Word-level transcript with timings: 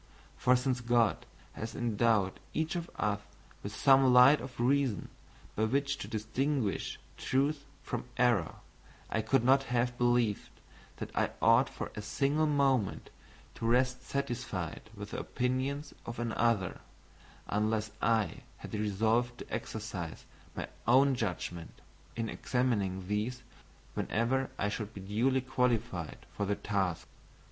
For 0.35 0.55
since 0.55 0.81
God 0.81 1.27
has 1.53 1.75
endowed 1.75 2.39
each 2.55 2.75
of 2.75 2.89
us 2.95 3.19
with 3.61 3.75
some 3.75 4.11
light 4.11 4.41
of 4.41 4.59
reason 4.59 5.09
by 5.55 5.65
which 5.65 5.95
to 5.99 6.07
distinguish 6.07 6.97
truth 7.17 7.65
from 7.83 8.05
error, 8.17 8.55
I 9.11 9.21
could 9.21 9.43
not 9.43 9.65
have 9.65 9.95
believed 9.99 10.49
that 10.97 11.11
I 11.15 11.29
ought 11.39 11.69
for 11.69 11.91
a 11.93 12.01
single 12.01 12.47
moment 12.47 13.11
to 13.53 13.67
rest 13.67 14.01
satisfied 14.01 14.89
with 14.95 15.11
the 15.11 15.19
opinions 15.19 15.93
of 16.07 16.17
another, 16.17 16.81
unless 17.47 17.91
I 18.01 18.37
had 18.57 18.73
resolved 18.73 19.37
to 19.37 19.53
exercise 19.53 20.25
my 20.55 20.67
own 20.87 21.13
judgment 21.13 21.79
in 22.15 22.27
examining 22.27 23.07
these 23.07 23.43
whenever 23.93 24.49
I 24.57 24.67
should 24.67 24.95
be 24.95 25.01
duly 25.01 25.41
qualified 25.41 26.25
for 26.35 26.47
the 26.47 26.55
task. 26.55 27.07